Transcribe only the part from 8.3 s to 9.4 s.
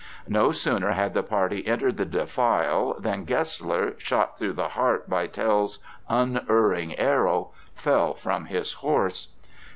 his horse.